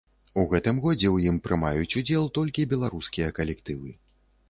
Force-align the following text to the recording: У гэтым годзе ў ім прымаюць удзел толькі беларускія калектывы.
У 0.43 0.45
гэтым 0.53 0.79
годзе 0.85 1.07
ў 1.09 1.17
ім 1.35 1.37
прымаюць 1.49 1.95
удзел 2.03 2.25
толькі 2.41 2.69
беларускія 2.75 3.33
калектывы. 3.41 3.99